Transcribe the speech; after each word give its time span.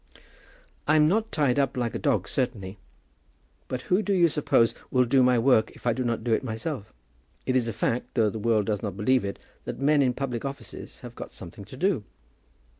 "I'm 0.87 1.07
not 1.07 1.31
tied 1.31 1.59
up 1.59 1.77
like 1.77 1.93
a 1.93 1.99
dog, 1.99 2.27
certainly; 2.27 2.79
but 3.67 3.83
who 3.83 4.01
do 4.01 4.15
you 4.15 4.29
suppose 4.29 4.73
will 4.89 5.05
do 5.05 5.21
my 5.21 5.37
work 5.37 5.69
if 5.75 5.85
I 5.85 5.93
do 5.93 6.03
not 6.03 6.23
do 6.23 6.33
it 6.33 6.43
myself? 6.43 6.91
It 7.45 7.55
is 7.55 7.67
a 7.67 7.71
fact, 7.71 8.15
though 8.15 8.31
the 8.31 8.39
world 8.39 8.65
does 8.65 8.81
not 8.81 8.97
believe 8.97 9.23
it, 9.23 9.37
that 9.65 9.77
men 9.77 10.01
in 10.01 10.15
public 10.15 10.43
offices 10.43 11.01
have 11.01 11.13
got 11.13 11.33
something 11.33 11.65
to 11.65 11.77
do." 11.77 12.03